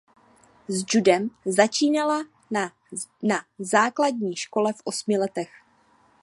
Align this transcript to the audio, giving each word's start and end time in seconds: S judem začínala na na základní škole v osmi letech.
S 0.67 0.83
judem 0.89 1.29
začínala 1.45 2.23
na 2.51 2.71
na 3.23 3.45
základní 3.59 4.35
škole 4.35 4.73
v 4.73 4.81
osmi 4.85 5.17
letech. 5.17 5.49